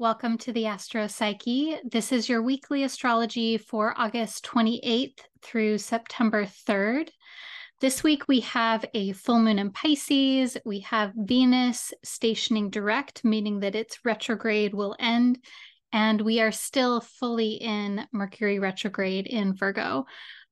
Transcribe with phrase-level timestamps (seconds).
[0.00, 1.76] Welcome to the Astro Psyche.
[1.82, 7.08] This is your weekly astrology for August 28th through September 3rd.
[7.80, 10.56] This week we have a full moon in Pisces.
[10.64, 15.40] We have Venus stationing direct, meaning that its retrograde will end.
[15.92, 20.06] And we are still fully in Mercury retrograde in Virgo.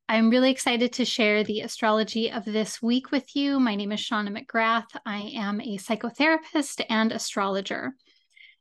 [0.09, 3.61] I'm really excited to share the astrology of this week with you.
[3.61, 4.89] My name is Shawna McGrath.
[5.07, 7.95] I am a psychotherapist and astrologer.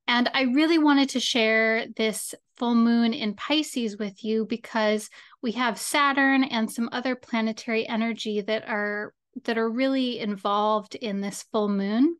[0.07, 5.09] And I really wanted to share this full moon in Pisces with you because
[5.41, 9.13] we have Saturn and some other planetary energy that are
[9.43, 12.15] that are really involved in this full moon,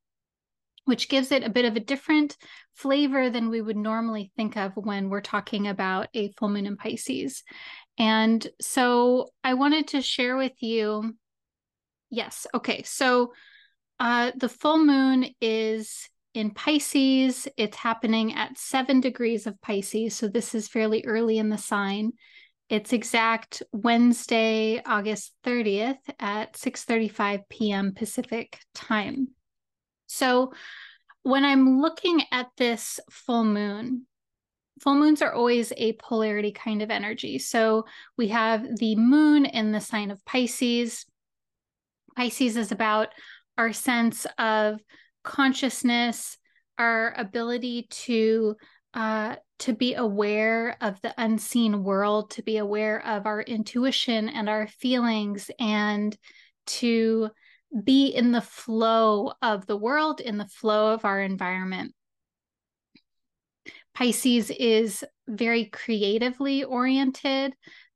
[0.85, 2.35] which gives it a bit of a different
[2.73, 6.75] flavor than we would normally think of when we're talking about a full moon in
[6.75, 7.43] Pisces.
[7.97, 11.15] And so I wanted to share with you
[12.09, 12.83] yes, okay.
[12.83, 13.33] So
[13.99, 17.47] uh the full moon is in Pisces.
[17.57, 20.15] It's happening at seven degrees of Pisces.
[20.15, 22.11] So this is fairly early in the sign.
[22.69, 27.93] It's exact Wednesday, August 30th at 6:35 p.m.
[27.93, 29.29] Pacific time.
[30.07, 30.51] So
[31.23, 34.05] when I'm looking at this full moon,
[34.81, 37.39] full moons are always a polarity kind of energy.
[37.39, 37.85] So
[38.17, 41.05] we have the moon in the sign of Pisces.
[42.15, 43.09] Pisces is about
[43.57, 44.79] our sense of
[45.25, 46.37] consciousness,
[46.77, 48.55] our ability to
[48.93, 54.47] uh, to be aware of the unseen world, to be aware of our intuition and
[54.47, 56.17] our feelings, and
[56.65, 57.29] to
[57.83, 61.93] be in the flow of the world, in the flow of our environment.
[63.93, 67.53] Pisces is very creatively oriented.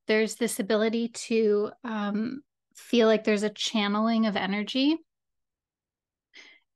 [0.08, 2.42] There's this ability to um,
[2.76, 4.98] feel like there's a channeling of energy.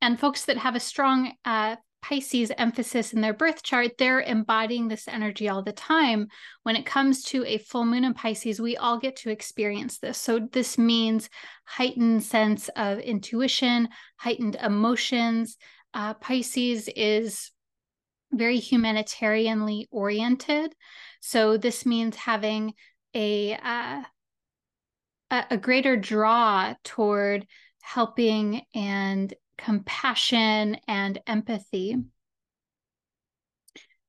[0.03, 4.89] And folks that have a strong uh, Pisces emphasis in their birth chart, they're embodying
[4.89, 6.27] this energy all the time.
[6.63, 10.17] When it comes to a full moon in Pisces, we all get to experience this.
[10.17, 11.29] So, this means
[11.63, 13.87] heightened sense of intuition,
[14.17, 15.55] heightened emotions.
[15.93, 17.51] Uh, Pisces is
[18.33, 20.75] very humanitarianly oriented.
[21.21, 22.73] So, this means having
[23.15, 24.03] a, uh,
[25.31, 27.47] a greater draw toward
[27.81, 31.95] helping and compassion and empathy.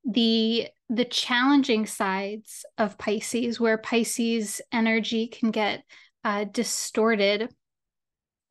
[0.04, 5.82] The the challenging sides of pisces where pisces energy can get
[6.25, 7.54] uh, distorted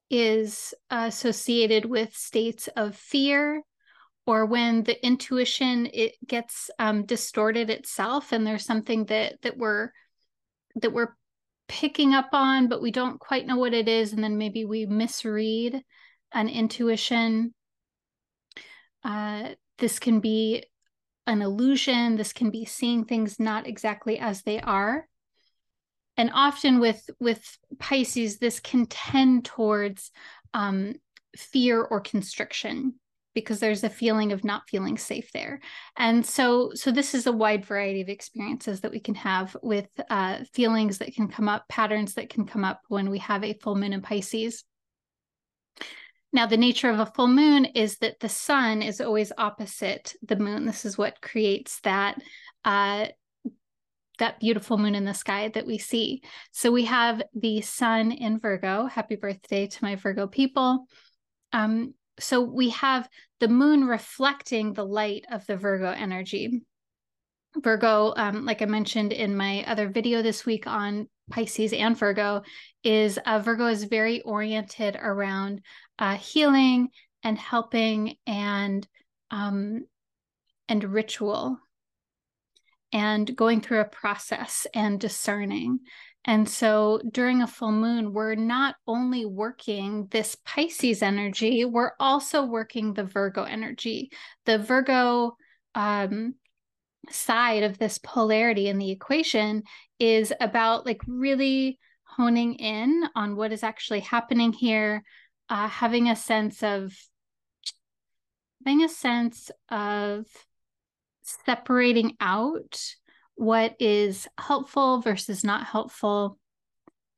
[0.09, 3.61] is associated with states of fear
[4.25, 9.91] or when the intuition it gets um, distorted itself and there's something that that we're
[10.75, 11.15] that we're
[11.67, 14.85] picking up on but we don't quite know what it is and then maybe we
[14.85, 15.81] misread
[16.33, 17.53] an intuition.
[19.03, 20.63] Uh, this can be
[21.27, 22.15] an illusion.
[22.15, 25.07] This can be seeing things not exactly as they are.
[26.17, 30.11] And often with with Pisces, this can tend towards
[30.53, 30.95] um,
[31.35, 32.95] fear or constriction
[33.33, 35.59] because there's a feeling of not feeling safe there
[35.97, 39.87] and so so this is a wide variety of experiences that we can have with
[40.09, 43.53] uh, feelings that can come up patterns that can come up when we have a
[43.53, 44.63] full moon in pisces
[46.33, 50.35] now, the nature of a full moon is that the sun is always opposite the
[50.35, 50.65] moon.
[50.65, 52.19] This is what creates that
[52.65, 53.05] uh,
[54.19, 56.21] that beautiful moon in the sky that we see.
[56.51, 58.85] So we have the sun in Virgo.
[58.85, 60.85] Happy birthday to my Virgo people.
[61.51, 63.07] Um, so we have
[63.39, 66.61] the moon reflecting the light of the Virgo energy.
[67.61, 72.41] Virgo, um, like I mentioned in my other video this week on Pisces and Virgo,
[72.83, 75.61] is uh, Virgo is very oriented around
[75.99, 76.89] uh, healing
[77.23, 78.87] and helping and
[79.31, 79.85] um,
[80.69, 81.59] and ritual
[82.91, 85.79] and going through a process and discerning.
[86.25, 92.45] And so during a full moon, we're not only working this Pisces energy, we're also
[92.45, 94.11] working the Virgo energy.
[94.45, 95.35] The Virgo
[95.75, 96.35] um,
[97.09, 99.63] side of this polarity in the equation
[99.99, 105.03] is about like really honing in on what is actually happening here,
[105.53, 106.97] uh, having a sense of
[108.65, 110.25] having a sense of
[111.21, 112.81] separating out
[113.35, 116.39] what is helpful versus not helpful.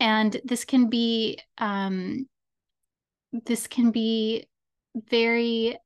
[0.02, 2.28] And this can be um,
[3.46, 4.48] this can be
[4.96, 5.78] very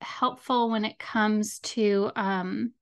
[0.00, 2.72] helpful when it comes to um,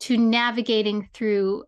[0.00, 1.64] to navigating through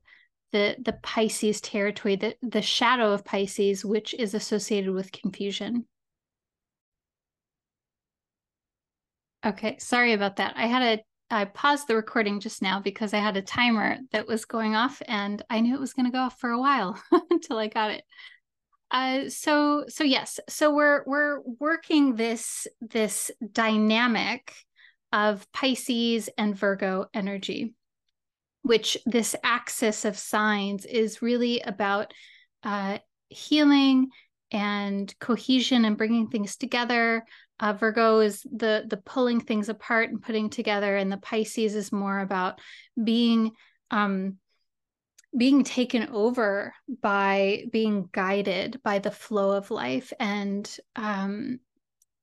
[0.52, 5.86] the the Pisces territory, the the shadow of Pisces, which is associated with confusion.
[9.44, 10.54] Okay, sorry about that.
[10.56, 14.26] I had a I paused the recording just now because I had a timer that
[14.26, 17.00] was going off and I knew it was going to go off for a while
[17.30, 18.04] until I got it.
[18.90, 24.54] Uh, so so yes, so we're we're working this this dynamic
[25.12, 27.74] of Pisces and Virgo energy,
[28.68, 32.12] which this axis of signs is really about
[32.62, 32.98] uh,
[33.30, 34.10] healing
[34.52, 37.24] and cohesion and bringing things together.
[37.58, 41.90] Uh, Virgo is the the pulling things apart and putting together, and the Pisces is
[41.90, 42.60] more about
[43.02, 43.52] being
[43.90, 44.36] um,
[45.36, 51.58] being taken over by being guided by the flow of life and um,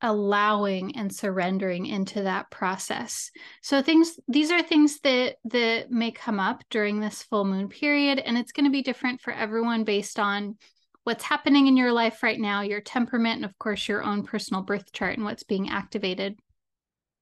[0.02, 3.32] allowing and surrendering into that process
[3.62, 8.20] so things these are things that that may come up during this full moon period
[8.20, 10.58] and it's going to be different for everyone based on
[11.06, 14.62] what's happening in your life right now your temperament and of course your own personal
[14.62, 16.38] birth chart and what's being activated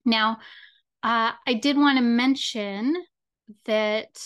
[0.04, 0.38] now
[1.04, 2.96] uh, i did want to mention
[3.66, 4.18] that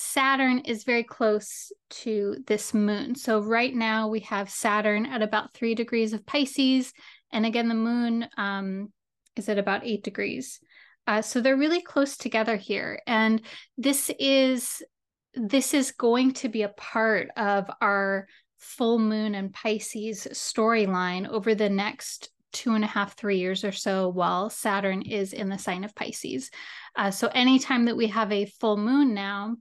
[0.00, 3.16] Saturn is very close to this moon.
[3.16, 6.92] So right now we have Saturn at about three degrees of Pisces.
[7.32, 8.92] And again, the moon um,
[9.36, 10.60] is at about eight degrees.
[11.06, 13.00] Uh, so they're really close together here.
[13.06, 13.42] And
[13.76, 14.82] this is
[15.34, 18.26] this is going to be a part of our
[18.58, 23.72] full moon and Pisces storyline over the next two and a half, three years or
[23.72, 26.50] so while Saturn is in the sign of Pisces.
[26.96, 29.56] Uh, so anytime that we have a full moon now,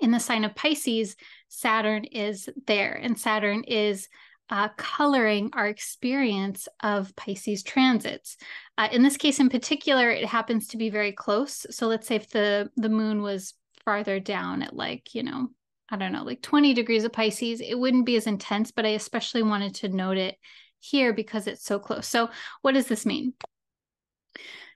[0.00, 1.14] in the sign of Pisces,
[1.48, 4.08] Saturn is there, and Saturn is
[4.50, 8.36] uh, coloring our experience of Pisces transits.
[8.76, 11.66] Uh, in this case, in particular, it happens to be very close.
[11.70, 13.54] So let's say if the the moon was
[13.84, 15.48] farther down at like you know
[15.88, 18.72] I don't know like 20 degrees of Pisces, it wouldn't be as intense.
[18.72, 20.36] But I especially wanted to note it
[20.80, 22.08] here because it's so close.
[22.08, 22.30] So
[22.62, 23.34] what does this mean?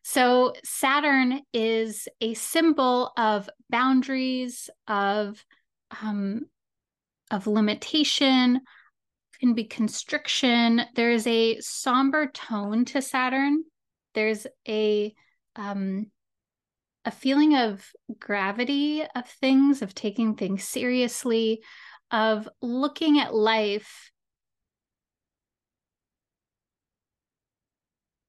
[0.03, 5.45] So Saturn is a symbol of boundaries, of
[6.03, 6.43] um,
[7.31, 8.61] of limitation,
[9.45, 10.81] can be constriction.
[10.95, 13.63] There is a somber tone to Saturn.
[14.15, 15.15] There's a
[15.55, 16.07] um,
[17.05, 17.87] a feeling of
[18.19, 21.61] gravity of things, of taking things seriously,
[22.11, 24.11] of looking at life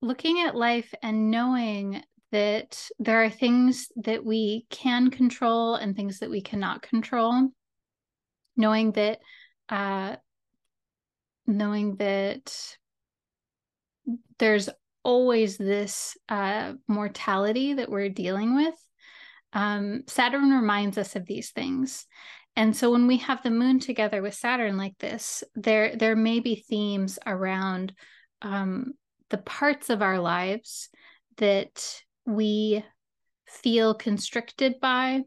[0.02, 6.20] looking at life and knowing that there are things that we can control and things
[6.20, 7.50] that we cannot control
[8.56, 9.20] knowing that
[9.70, 10.16] uh
[11.48, 12.78] knowing that
[14.40, 14.70] there's
[15.04, 18.74] always this uh mortality that we're dealing with
[19.54, 22.08] um saturn reminds us of these things
[22.56, 26.40] and so when we have the moon together with saturn like this there there may
[26.40, 27.94] be themes around
[28.42, 28.94] um
[29.30, 30.90] the parts of our lives
[31.38, 32.84] that we
[33.48, 35.22] feel constricted by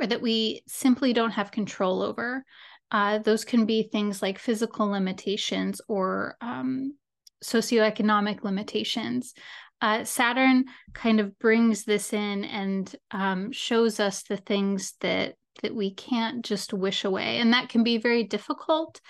[0.00, 2.44] or that we simply don't have control over.
[2.90, 6.94] Uh, those can be things like physical limitations or um,
[7.42, 9.34] socioeconomic limitations.
[9.80, 15.74] Uh, Saturn kind of brings this in and um, shows us the things that that
[15.74, 19.00] we can't just wish away, and that can be very difficult.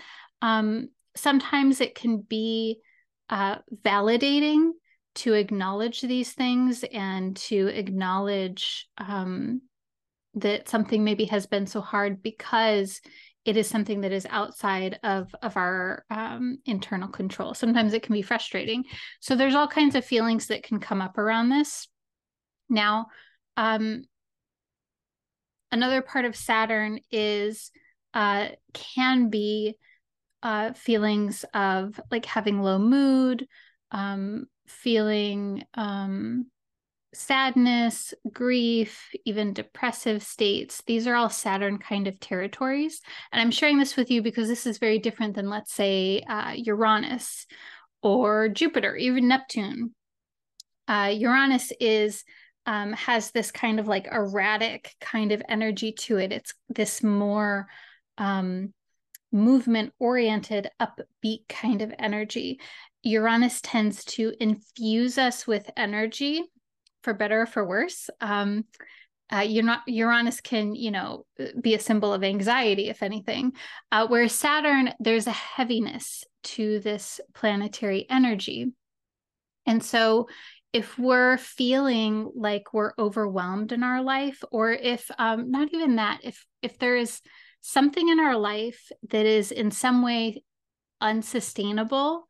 [0.42, 2.78] Um, sometimes it can be
[3.30, 4.70] uh, validating
[5.16, 9.62] to acknowledge these things and to acknowledge um,
[10.34, 13.00] that something maybe has been so hard because
[13.46, 17.54] it is something that is outside of of our um, internal control.
[17.54, 18.84] Sometimes it can be frustrating.
[19.20, 21.86] So there's all kinds of feelings that can come up around this.
[22.68, 23.06] Now
[23.56, 24.04] um,
[25.70, 27.70] another part of saturn is
[28.14, 29.76] uh, can be
[30.42, 33.46] uh, feelings of like having low mood,
[33.92, 36.46] um, feeling um,
[37.16, 40.82] sadness, grief, even depressive states.
[40.86, 43.00] These are all Saturn kind of territories.
[43.32, 46.52] And I'm sharing this with you because this is very different than, let's say, uh,
[46.54, 47.46] Uranus
[48.02, 49.94] or Jupiter, even Neptune.
[50.86, 52.22] Uh, Uranus is
[52.66, 56.32] um, has this kind of like erratic kind of energy to it.
[56.32, 57.68] It's this more
[58.18, 58.74] um,
[59.32, 62.60] movement oriented, upbeat kind of energy.
[63.02, 66.44] Uranus tends to infuse us with energy
[67.06, 68.10] for better or for worse.
[68.20, 68.64] Um,
[69.32, 71.24] uh, you're not Uranus can you know
[71.60, 73.52] be a symbol of anxiety if anything,
[73.92, 78.72] uh, whereas Saturn there's a heaviness to this planetary energy,
[79.66, 80.26] and so
[80.72, 86.20] if we're feeling like we're overwhelmed in our life, or if um, not even that,
[86.24, 87.20] if if there is
[87.62, 90.42] something in our life that is in some way
[91.00, 92.26] unsustainable,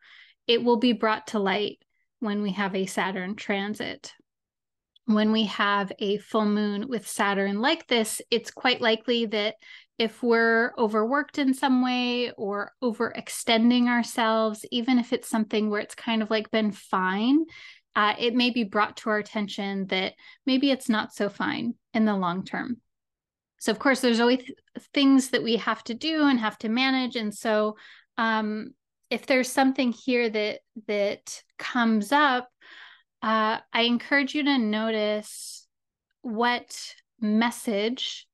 [0.46, 1.78] it will be brought to light
[2.20, 4.12] when we have a Saturn transit.
[5.06, 9.54] When we have a full moon with Saturn like this, it's quite likely that
[9.98, 15.94] if we're overworked in some way or overextending ourselves, even if it's something where it's
[15.94, 17.44] kind of like been fine,
[17.94, 20.12] uh, it may be brought to our attention that
[20.44, 22.76] maybe it's not so fine in the long term.
[23.58, 24.42] So, of course, there's always
[24.92, 27.16] things that we have to do and have to manage.
[27.16, 27.76] And so,
[28.18, 28.74] um,
[29.08, 32.48] if there's something here that that comes up,
[33.26, 35.66] uh, I encourage you to notice
[36.22, 38.28] what message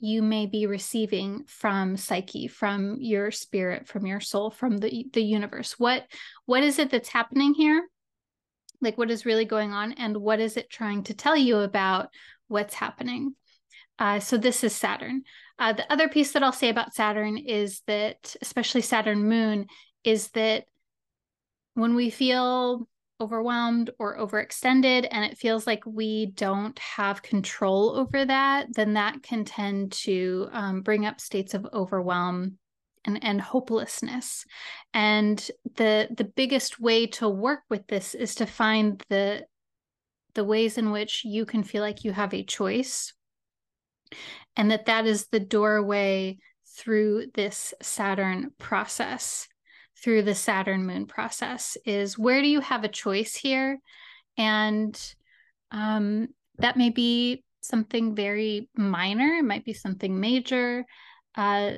[0.00, 5.22] you may be receiving from psyche from your spirit from your soul from the the
[5.22, 5.76] universe.
[5.78, 6.04] What
[6.44, 7.88] what is it that's happening here?
[8.82, 12.10] Like what is really going on and what is it trying to tell you about
[12.48, 13.34] what's happening?
[13.98, 15.22] Uh, so this is saturn.
[15.58, 19.66] Uh, the other piece that i'll say about saturn is that especially saturn moon
[20.04, 20.66] is that
[21.74, 22.86] when we feel
[23.20, 29.22] overwhelmed or overextended and it feels like we don't have control over that then that
[29.22, 32.58] can tend to um, bring up states of overwhelm
[33.08, 34.44] and, and hopelessness.
[34.92, 35.38] And
[35.76, 39.46] the the biggest way to work with this is to find the
[40.34, 43.14] the ways in which you can feel like you have a choice
[44.56, 46.38] and that that is the doorway
[46.76, 49.48] through this saturn process
[50.02, 53.78] through the Saturn moon process is where do you have a choice here?
[54.36, 54.98] And
[55.70, 56.28] um,
[56.58, 60.84] that may be something very minor, it might be something major.
[61.34, 61.72] Uh,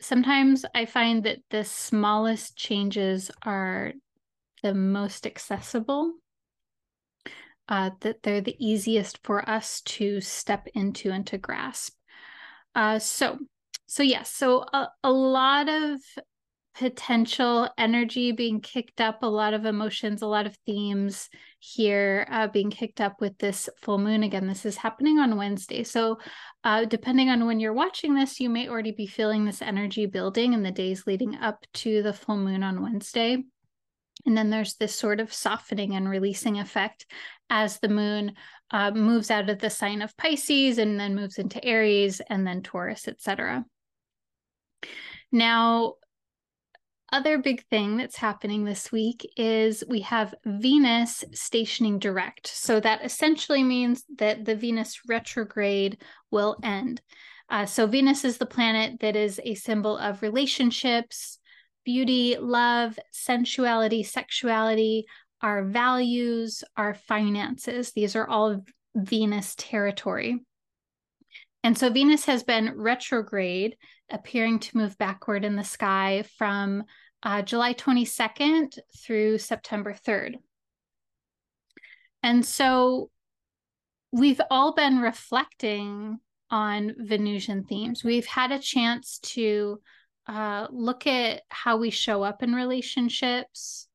[0.00, 3.92] sometimes I find that the smallest changes are
[4.62, 6.12] the most accessible.
[7.66, 11.94] Uh, that they're the easiest for us to step into and to grasp.
[12.74, 13.38] Uh, so,
[13.86, 15.98] so yes, so a, a lot of
[16.74, 21.28] potential energy being kicked up, a lot of emotions, a lot of themes
[21.60, 24.22] here uh, being kicked up with this full moon.
[24.22, 25.84] Again, this is happening on Wednesday.
[25.84, 26.18] So,
[26.64, 30.52] uh, depending on when you're watching this, you may already be feeling this energy building
[30.52, 33.42] in the days leading up to the full moon on Wednesday.
[34.26, 37.06] And then there's this sort of softening and releasing effect
[37.50, 38.32] as the moon
[38.70, 42.62] uh, moves out of the sign of Pisces and then moves into Aries and then
[42.62, 43.64] Taurus, etc.
[45.30, 45.94] Now,
[47.14, 52.48] other big thing that's happening this week is we have Venus stationing direct.
[52.48, 56.02] So that essentially means that the Venus retrograde
[56.32, 57.00] will end.
[57.48, 61.38] Uh, so Venus is the planet that is a symbol of relationships,
[61.84, 65.04] beauty, love, sensuality, sexuality,
[65.40, 67.92] our values, our finances.
[67.92, 68.64] These are all
[68.96, 70.40] Venus territory.
[71.62, 73.76] And so Venus has been retrograde,
[74.10, 76.84] appearing to move backward in the sky from
[77.24, 80.36] uh, July 22nd through September 3rd.
[82.22, 83.10] And so
[84.12, 86.18] we've all been reflecting
[86.50, 88.04] on Venusian themes.
[88.04, 89.80] We've had a chance to
[90.26, 93.88] uh, look at how we show up in relationships,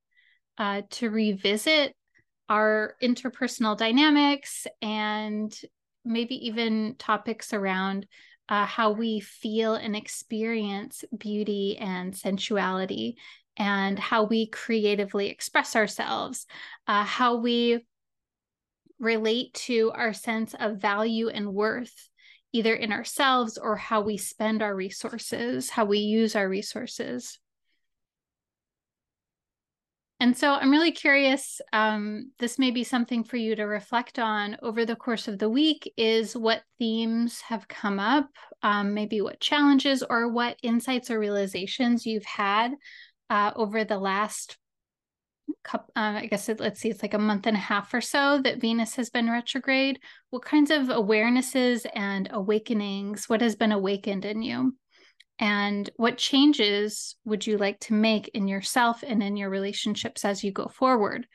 [0.58, 1.96] uh, to revisit
[2.50, 5.56] our interpersonal dynamics, and
[6.04, 8.08] maybe even topics around
[8.50, 13.18] uh, how we feel and experience beauty and sensuality,
[13.56, 16.48] and how we creatively express ourselves,
[16.88, 17.86] uh, how we
[19.00, 22.10] relate to our sense of value and worth,
[22.52, 27.40] either in ourselves or how we spend our resources, how we use our resources.
[30.22, 31.62] And so I'm really curious.
[31.72, 35.50] Um, this may be something for you to reflect on over the course of the
[35.50, 38.28] week is what themes have come up,
[38.62, 42.74] um, maybe what challenges or what insights or realizations you've had
[43.30, 44.58] uh, over the last
[45.64, 48.02] couple, uh, I guess it, let's see, it's like a month and a half or
[48.02, 50.00] so that Venus has been retrograde.
[50.32, 54.76] What kinds of awarenesses and awakenings, what has been awakened in you?
[55.40, 60.44] And what changes would you like to make in yourself and in your relationships as
[60.44, 61.28] you go forward?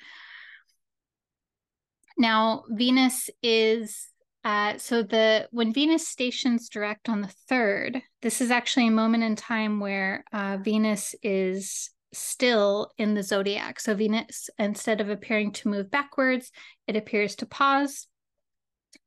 [2.19, 4.09] Now, Venus is
[4.45, 9.25] uh, so the when Venus stations direct on the third, this is actually a moment
[9.25, 13.81] in time where uh, Venus is still in the zodiac.
[13.81, 16.53] So Venus, instead of appearing to move backwards,
[16.87, 18.07] it appears to pause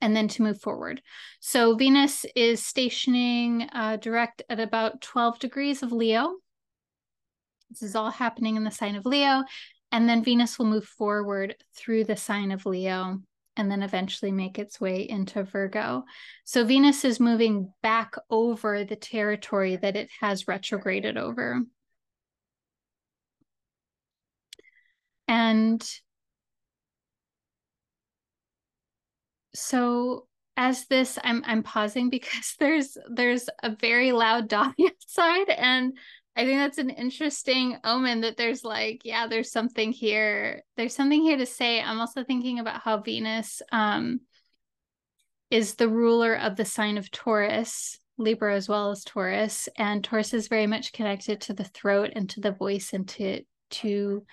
[0.02, 1.02] and then to move forward.
[1.40, 6.36] So Venus is stationing uh, direct at about 12 degrees of Leo.
[7.70, 9.44] This is all happening in the sign of Leo.
[9.92, 13.22] And then Venus will move forward through the sign of Leo
[13.56, 16.04] and then eventually make its way into Virgo.
[16.44, 21.62] So Venus is moving back over the territory that it has retrograded over.
[25.28, 25.84] And
[29.58, 35.98] so as this I'm I'm pausing because there's there's a very loud dog outside and
[36.36, 41.22] I think that's an interesting omen that there's like yeah there's something here there's something
[41.22, 41.82] here to say.
[41.82, 44.22] I'm also thinking about how Venus um
[45.50, 50.34] is the ruler of the sign of Taurus Libra as well as Taurus and Taurus
[50.34, 54.24] is very much connected to the throat and to the voice and to to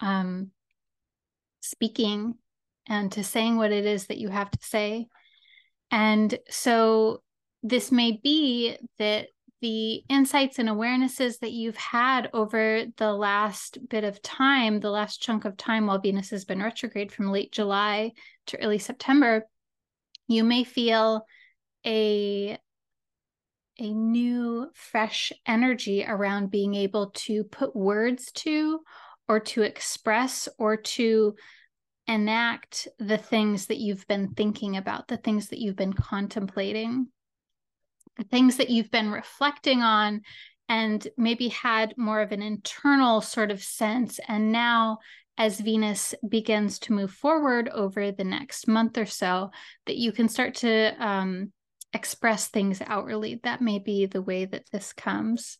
[0.00, 0.50] um
[1.60, 2.34] speaking
[2.88, 5.06] and to saying what it is that you have to say.
[5.90, 7.22] And so
[7.62, 9.28] this may be that
[9.60, 15.20] the insights and awarenesses that you've had over the last bit of time, the last
[15.20, 18.12] chunk of time while Venus has been retrograde from late July
[18.46, 19.44] to early September,
[20.28, 21.24] you may feel
[21.84, 22.58] a
[23.80, 28.80] a new fresh energy around being able to put words to
[29.28, 31.36] or to express or to
[32.08, 37.08] enact the things that you've been thinking about, the things that you've been contemplating,
[38.16, 40.22] the things that you've been reflecting on,
[40.68, 44.18] and maybe had more of an internal sort of sense.
[44.26, 44.98] And now,
[45.36, 49.50] as Venus begins to move forward over the next month or so,
[49.86, 51.52] that you can start to um,
[51.92, 53.40] express things outwardly.
[53.44, 55.58] That may be the way that this comes.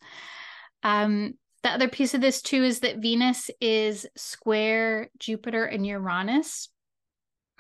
[0.83, 6.69] Um, the other piece of this too is that Venus is square Jupiter and Uranus.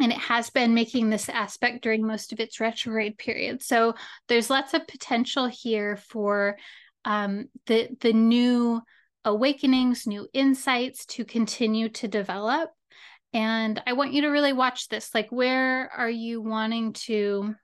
[0.00, 3.62] And it has been making this aspect during most of its retrograde period.
[3.62, 3.94] So
[4.28, 6.56] there's lots of potential here for
[7.04, 8.80] um, the the new
[9.24, 12.70] awakenings, new insights to continue to develop.
[13.32, 15.14] And I want you to really watch this.
[15.14, 17.54] Like, where are you wanting to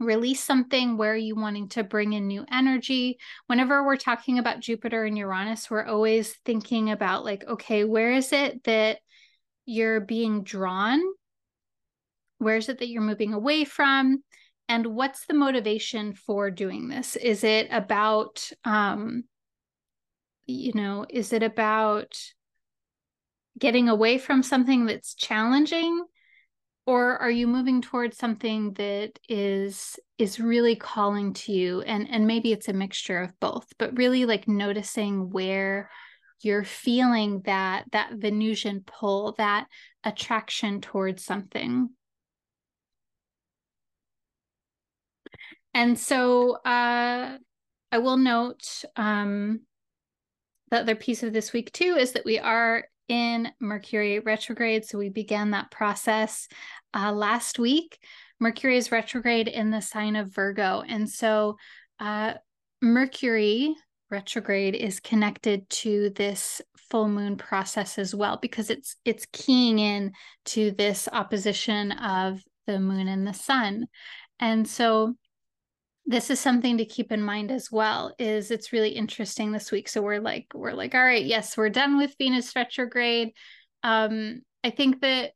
[0.00, 3.18] release something where are you wanting to bring in new energy.
[3.46, 8.32] Whenever we're talking about jupiter and uranus we're always thinking about like okay where is
[8.32, 8.98] it that
[9.66, 11.00] you're being drawn?
[12.38, 14.22] Where is it that you're moving away from?
[14.68, 17.16] And what's the motivation for doing this?
[17.16, 19.24] Is it about um
[20.46, 22.18] you know is it about
[23.58, 26.04] getting away from something that's challenging
[26.86, 31.80] or are you moving towards something that is is really calling to you?
[31.82, 35.90] And and maybe it's a mixture of both but really like noticing where
[36.42, 39.66] you're feeling that that venusian pull that
[40.04, 41.90] attraction towards something.
[45.72, 47.38] And so uh
[47.92, 49.60] i will note um
[50.70, 54.84] the other piece of this week too is that we are in Mercury retrograde.
[54.84, 56.48] So we began that process
[56.94, 57.98] uh, last week.
[58.40, 60.82] Mercury is retrograde in the sign of Virgo.
[60.86, 61.56] And so
[62.00, 62.34] uh,
[62.82, 63.74] Mercury
[64.10, 70.12] retrograde is connected to this full moon process as well because it's it's keying in
[70.44, 73.86] to this opposition of the moon and the sun.
[74.38, 75.14] And so
[76.06, 79.88] this is something to keep in mind as well is it's really interesting this week.
[79.88, 83.32] So we're like we're like all right yes we're done with venus retrograde.
[83.82, 85.32] Um i think that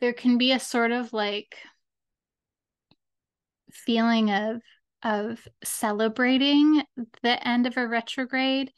[0.00, 1.56] there can be a sort of like
[3.72, 4.60] feeling of
[5.02, 6.82] of celebrating
[7.22, 8.72] the end of a retrograde.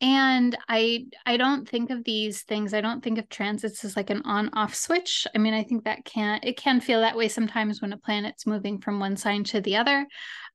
[0.00, 4.10] And i i don't think of these things i don't think of transits as like
[4.10, 5.28] an on off switch.
[5.32, 8.46] I mean i think that can it can feel that way sometimes when a planet's
[8.48, 10.08] moving from one sign to the other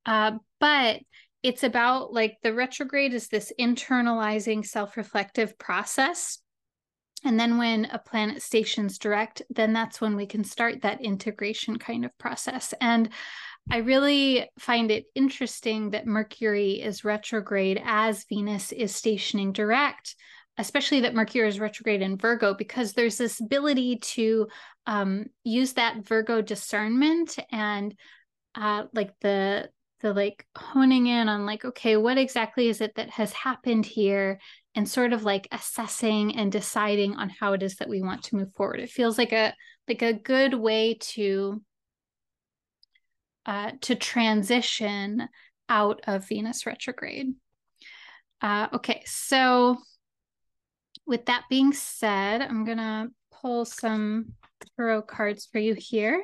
[0.08, 1.02] uh, but
[1.44, 6.40] it's about like the retrograde is this internalizing self-reflective process.
[7.24, 11.78] And then when a planet stations direct then that's when we can start that integration
[11.78, 12.74] kind of process.
[12.82, 13.10] And
[13.70, 20.16] I really find it interesting that Mercury is retrograde as Venus is stationing direct,
[20.58, 24.48] especially that Mercury is retrograde in Virgo, because there's this ability to
[24.86, 27.94] um, use that Virgo discernment and
[28.56, 29.70] uh, like the
[30.02, 34.40] the like honing in on like okay what exactly is it that has happened here
[34.76, 38.36] and sort of like assessing and deciding on how it is that we want to
[38.36, 39.54] move forward it feels like a
[39.88, 41.62] like a good way to
[43.48, 45.28] uh, to transition
[45.70, 47.34] out of Venus retrograde.
[48.42, 49.78] Uh, okay, so
[51.08, 54.34] with that being said, I'm to pull some
[54.76, 56.22] tarot cards for you here.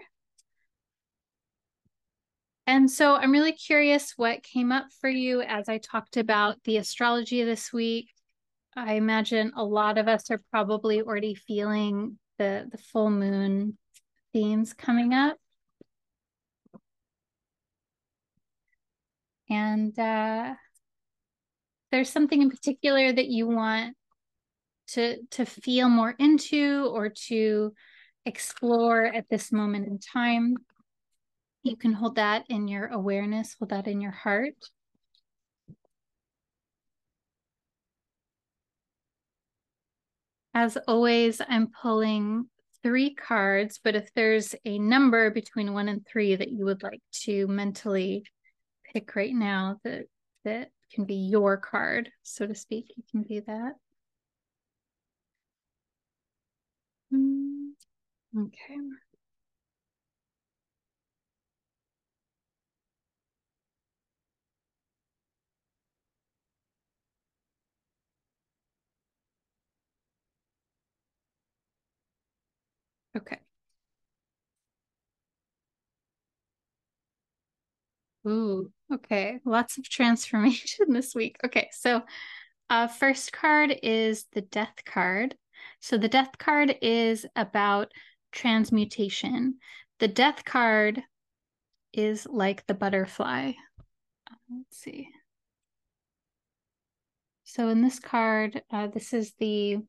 [2.65, 6.78] And so I'm really curious what came up for you as I talked about the
[6.78, 8.10] astrology this week.
[8.76, 13.78] I imagine a lot of us are probably already feeling the the full moon
[14.34, 15.38] themes coming up.
[19.54, 20.54] and uh,
[21.91, 23.95] there's something in particular that you want
[24.88, 27.73] to to feel more into or to
[28.26, 30.56] explore at this moment in time.
[31.63, 34.56] You can hold that in your awareness, hold that in your heart.
[40.54, 42.49] As always, I'm pulling
[42.84, 47.02] three cards, but if there's a number between one and three that you would like
[47.23, 48.26] to mentally
[48.93, 50.06] pick right now that
[50.43, 53.73] that can be your card, so to speak, you can do that.
[57.13, 57.76] Mm,
[58.38, 58.78] okay.
[73.15, 73.39] Okay.
[78.28, 79.39] Ooh, okay.
[79.45, 81.38] Lots of transformation this week.
[81.45, 82.04] Okay, so
[82.69, 85.36] uh, first card is the death card.
[85.80, 87.91] So the death card is about
[88.32, 89.56] transmutation.
[89.99, 91.04] The death card
[91.91, 93.52] is like the butterfly.
[94.30, 95.10] Uh, let's see.
[97.43, 99.80] So in this card, uh, this is the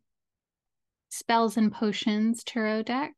[1.16, 3.12] Spells and Potions Tarot deck.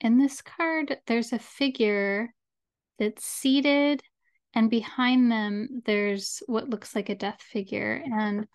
[0.00, 2.34] In this card, there's a figure
[2.98, 4.02] that's seated,
[4.54, 8.02] and behind them, there's what looks like a death figure.
[8.04, 8.46] And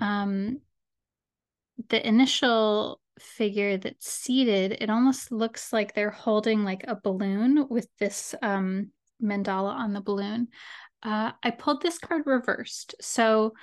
[0.00, 0.60] um,
[1.88, 7.88] the initial figure that's seated, it almost looks like they're holding like a balloon with
[7.98, 8.90] this um,
[9.22, 10.48] mandala on the balloon.
[11.02, 12.96] Uh, I pulled this card reversed.
[13.00, 13.54] So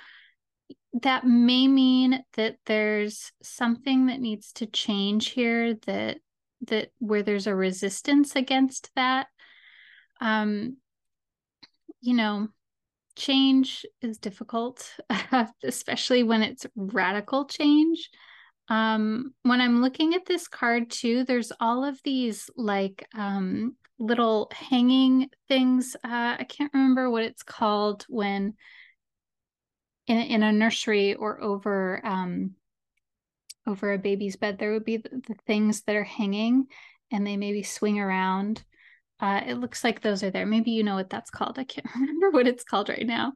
[1.02, 6.18] that may mean that there's something that needs to change here that
[6.68, 9.26] that where there's a resistance against that.
[10.20, 10.78] Um
[12.00, 12.48] you know
[13.16, 14.94] change is difficult
[15.64, 18.10] especially when it's radical change.
[18.68, 24.50] Um when i'm looking at this card too there's all of these like um little
[24.52, 25.94] hanging things.
[26.02, 28.54] Uh i can't remember what it's called when
[30.06, 32.54] in in a nursery or over um
[33.66, 36.66] over a baby's bed there would be the, the things that are hanging
[37.10, 38.64] and they maybe swing around.
[39.20, 40.46] Uh, it looks like those are there.
[40.46, 41.58] Maybe you know what that's called.
[41.58, 43.32] I can't remember what it's called right now.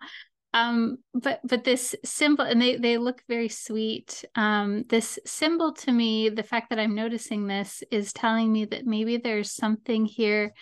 [0.52, 4.24] Um but but this symbol and they they look very sweet.
[4.34, 8.84] Um this symbol to me the fact that i'm noticing this is telling me that
[8.84, 10.52] maybe there's something here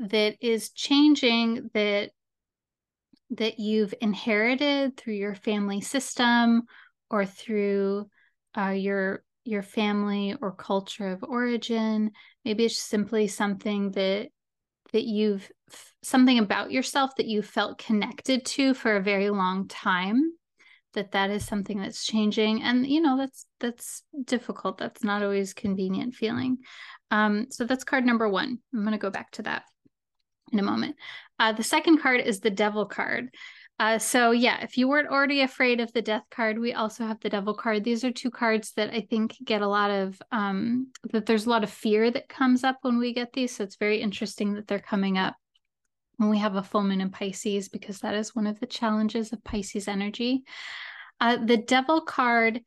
[0.00, 2.10] that is changing that
[3.30, 6.62] that you've inherited through your family system
[7.10, 8.08] or through
[8.56, 12.10] uh, your your family or culture of origin.
[12.44, 14.28] Maybe it's simply something that
[14.92, 15.50] that you've
[16.02, 20.32] something about yourself that you felt connected to for a very long time
[20.94, 22.62] that that is something that's changing.
[22.62, 24.78] And you know that's that's difficult.
[24.78, 26.58] That's not always convenient feeling.
[27.10, 28.58] Um so that's card number one.
[28.74, 29.64] I'm going to go back to that
[30.52, 30.96] in a moment.
[31.38, 33.30] Uh, the second card is the Devil card.
[33.80, 37.20] Uh, so yeah, if you weren't already afraid of the Death card, we also have
[37.20, 37.84] the Devil card.
[37.84, 41.26] These are two cards that I think get a lot of um, that.
[41.26, 44.00] There's a lot of fear that comes up when we get these, so it's very
[44.00, 45.36] interesting that they're coming up
[46.16, 49.32] when we have a full moon in Pisces because that is one of the challenges
[49.32, 50.42] of Pisces energy.
[51.20, 52.60] Uh, the Devil card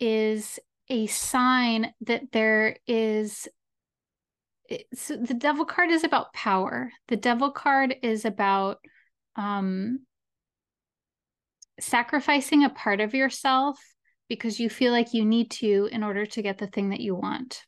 [0.00, 3.48] is a sign that there is
[4.94, 6.90] so the devil card is about power.
[7.08, 8.78] The devil card is about
[9.36, 10.00] um
[11.80, 13.78] sacrificing a part of yourself
[14.28, 17.14] because you feel like you need to in order to get the thing that you
[17.14, 17.62] want.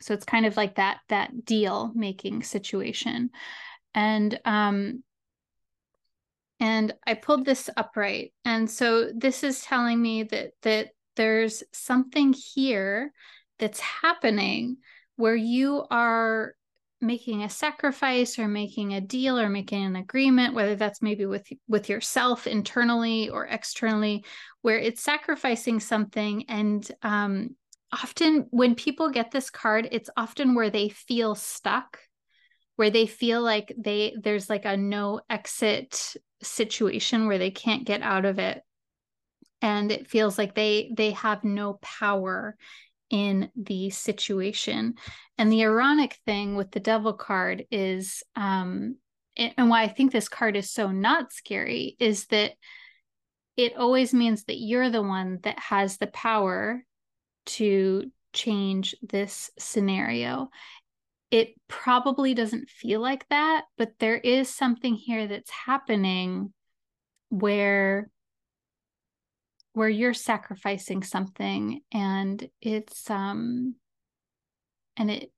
[0.00, 3.30] So it's kind of like that that deal making situation.
[3.94, 5.02] And um
[6.60, 8.32] and i pulled this upright.
[8.44, 13.12] And so this is telling me that that there's something here
[13.58, 14.76] that's happening
[15.18, 16.54] where you are
[17.00, 21.46] making a sacrifice or making a deal or making an agreement whether that's maybe with
[21.68, 24.24] with yourself internally or externally
[24.62, 26.44] where it's sacrificing something.
[26.48, 27.56] And um,
[27.92, 31.98] often when people get this card it's often where they feel stuck
[32.76, 38.02] where they feel like they there's like a no exit situation where they can't get
[38.02, 38.62] out of it.
[39.60, 42.56] And it feels like they they have no power
[43.10, 44.94] in the situation.
[45.36, 48.96] And the ironic thing with the devil card is, um,
[49.36, 52.52] and why I think this card is so not scary is that
[53.56, 56.84] it always means that you're the one that has the power
[57.46, 60.50] to change this scenario.
[61.30, 66.52] It probably doesn't feel like that, but there is something here that's happening
[67.30, 68.10] where
[69.78, 73.74] where you're sacrificing something and it's um
[74.96, 75.32] and it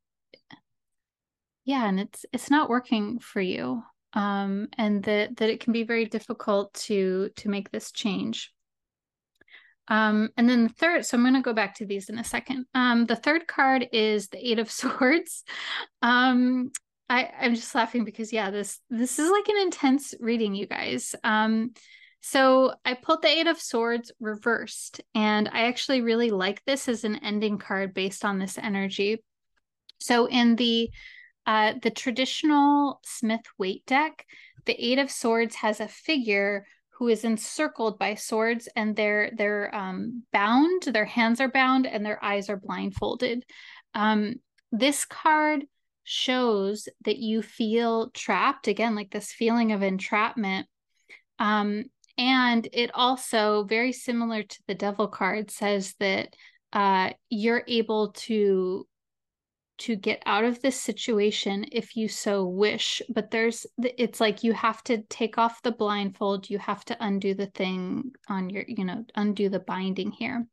[1.64, 3.82] yeah and it's it's not working for you
[4.14, 8.52] um and that that it can be very difficult to to make this change
[9.88, 12.22] um, and then the third, so I'm going to go back to these in a
[12.22, 12.66] second.
[12.76, 15.42] Um, the third card is the Eight of Swords.
[16.00, 16.70] Um,
[17.08, 21.16] I, I'm just laughing because yeah, this this is like an intense reading, you guys.
[21.24, 21.72] Um,
[22.20, 27.04] so I pulled the Eight of Swords reversed, and I actually really like this as
[27.04, 29.22] an ending card based on this energy.
[29.98, 30.90] So in the
[31.46, 34.26] uh, the traditional Smith Waite deck,
[34.66, 36.66] the Eight of Swords has a figure
[37.00, 42.04] who is encircled by swords and they're they're um, bound their hands are bound and
[42.04, 43.42] their eyes are blindfolded
[43.94, 44.34] um,
[44.70, 45.64] this card
[46.04, 50.66] shows that you feel trapped again like this feeling of entrapment
[51.38, 51.84] um,
[52.18, 56.34] and it also very similar to the devil card says that
[56.72, 58.86] uh, you're able to
[59.78, 64.52] to get out of this situation if you so wish but there's it's like you
[64.52, 68.84] have to take off the blindfold you have to undo the thing on your you
[68.84, 70.46] know undo the binding here.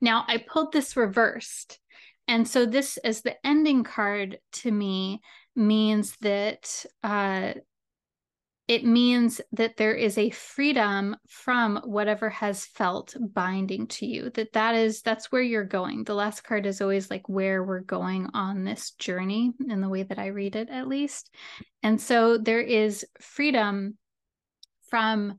[0.00, 1.78] Now i pulled this reversed
[2.26, 5.20] and so this as the ending card to me
[5.54, 7.52] means that uh
[8.68, 14.52] it means that there is a freedom from whatever has felt binding to you that
[14.54, 16.02] that is that's where you're going.
[16.02, 20.02] The last card is always like where we're going on this journey in the way
[20.02, 21.32] that i read it at least.
[21.84, 23.98] And so there is freedom
[24.90, 25.38] from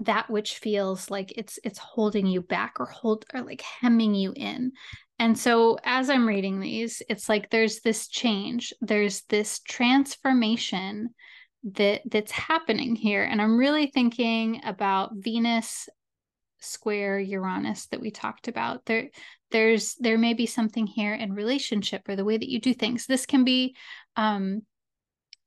[0.00, 4.32] that which feels like it's it's holding you back or hold or like hemming you
[4.34, 4.72] in.
[5.20, 11.10] And so as i'm reading these it's like there's this change there's this transformation
[11.74, 15.88] that that's happening here and i'm really thinking about venus
[16.58, 18.84] square uranus that we talked about.
[18.86, 19.08] There
[19.50, 23.06] there's there may be something here in relationship or the way that you do things.
[23.06, 23.76] This can be
[24.16, 24.62] um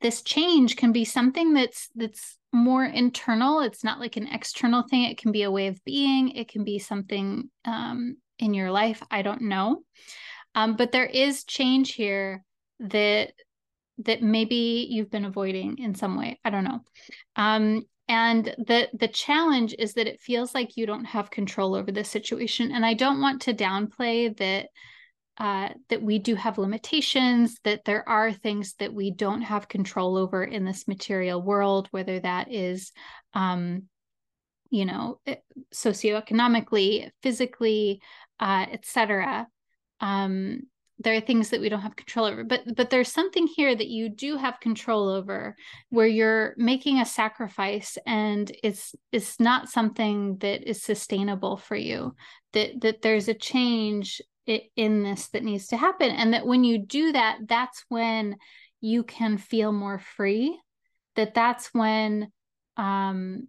[0.01, 3.59] this change can be something that's that's more internal.
[3.59, 5.03] It's not like an external thing.
[5.03, 6.29] It can be a way of being.
[6.29, 9.03] It can be something um in your life.
[9.11, 9.83] I don't know.
[10.55, 12.43] Um but there is change here
[12.79, 13.33] that
[13.99, 16.39] that maybe you've been avoiding in some way.
[16.43, 16.79] I don't know.
[17.35, 21.91] Um, and the the challenge is that it feels like you don't have control over
[21.91, 22.71] this situation.
[22.71, 24.69] And I don't want to downplay that
[25.37, 30.17] uh, that we do have limitations, that there are things that we don't have control
[30.17, 32.91] over in this material world, whether that is,
[33.33, 33.83] um,
[34.69, 35.35] you know, eh,
[35.73, 38.01] socioeconomically, physically,
[38.41, 39.47] uh, etc.
[40.01, 40.63] Um,
[41.01, 43.87] there are things that we don't have control over but but there's something here that
[43.87, 45.55] you do have control over
[45.89, 52.15] where you're making a sacrifice and it's it's not something that is sustainable for you
[52.53, 54.21] that that there's a change
[54.75, 56.09] in this that needs to happen.
[56.09, 58.37] And that when you do that that's when
[58.81, 60.57] you can feel more free
[61.15, 62.31] that that's when
[62.77, 63.47] um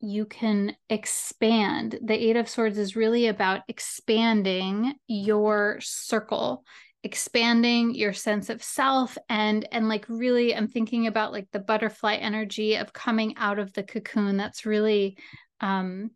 [0.00, 1.98] you can expand.
[2.02, 6.64] The Eight of Swords is really about expanding your circle,
[7.02, 12.14] expanding your sense of self and and like really I'm thinking about like the butterfly
[12.16, 14.36] energy of coming out of the cocoon.
[14.36, 15.16] That's really
[15.60, 16.10] um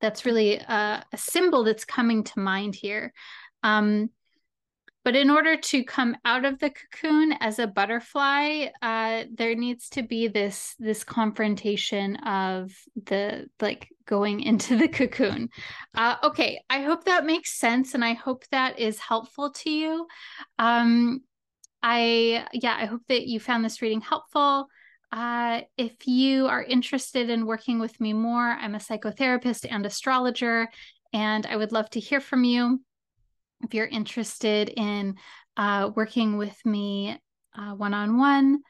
[0.00, 3.12] that's really a, a symbol that's coming to mind here.
[3.62, 4.10] Um
[5.10, 9.88] but in order to come out of the cocoon as a butterfly, uh, there needs
[9.88, 12.70] to be this this confrontation of
[13.06, 15.48] the like going into the cocoon.
[15.96, 20.06] Uh, okay, I hope that makes sense, and I hope that is helpful to you.
[20.60, 21.22] Um,
[21.82, 24.68] I yeah, I hope that you found this reading helpful.
[25.10, 30.68] Uh, if you are interested in working with me more, I'm a psychotherapist and astrologer,
[31.12, 32.78] and I would love to hear from you
[33.62, 35.16] if you're interested in
[35.56, 37.18] uh, working with me
[37.76, 38.60] one on one.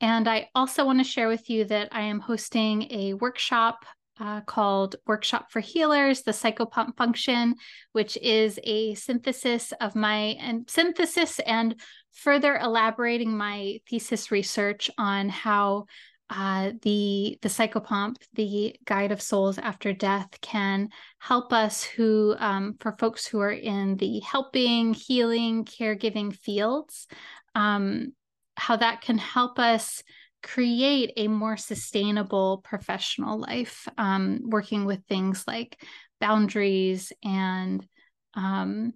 [0.00, 3.84] And I also want to share with you that I am hosting a workshop
[4.20, 7.54] uh, called Workshop for Healers, the Psychopomp Function,
[7.92, 11.80] which is a synthesis of my and synthesis and
[12.12, 15.86] further elaborating my thesis research on how
[16.30, 22.76] uh, the the psychopomp, the guide of souls after death, can help us who um,
[22.80, 27.06] for folks who are in the helping, healing, caregiving fields,
[27.54, 28.12] um,
[28.56, 30.02] how that can help us
[30.42, 35.80] create a more sustainable professional life, um, working with things like
[36.20, 37.86] boundaries and
[38.34, 38.92] um,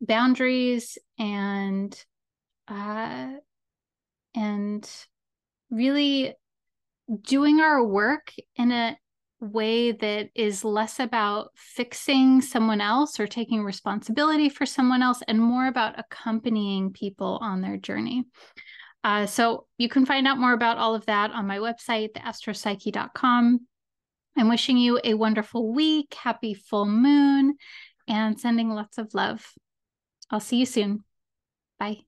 [0.00, 2.04] boundaries and
[2.68, 3.28] uh,
[4.34, 4.90] and
[5.70, 6.34] really
[7.22, 8.96] doing our work in a
[9.40, 15.38] way that is less about fixing someone else or taking responsibility for someone else and
[15.38, 18.24] more about accompanying people on their journey.
[19.04, 23.60] Uh, so you can find out more about all of that on my website, theastropsyche.com.
[24.36, 27.56] I'm wishing you a wonderful week, happy full moon,
[28.08, 29.46] and sending lots of love.
[30.30, 31.04] I'll see you soon.
[31.78, 32.00] Bye.